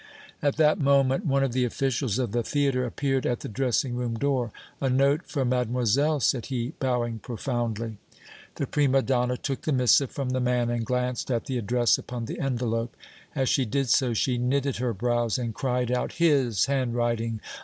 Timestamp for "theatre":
2.41-2.85